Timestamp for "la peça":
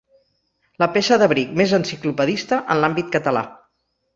0.83-1.19